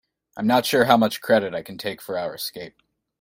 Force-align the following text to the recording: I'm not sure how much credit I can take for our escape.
I'm 0.35 0.47
not 0.47 0.65
sure 0.65 0.85
how 0.85 0.97
much 0.97 1.21
credit 1.21 1.53
I 1.53 1.61
can 1.61 1.77
take 1.77 2.01
for 2.01 2.17
our 2.17 2.33
escape. 2.33 2.81